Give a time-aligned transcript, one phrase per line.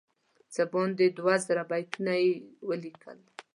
[0.53, 2.31] څه باندې دوه زره بیتونه یې
[2.69, 3.19] ولیکل.